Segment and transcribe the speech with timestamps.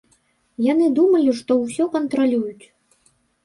[0.71, 2.65] Яны думалі, што ўсё кантралююць.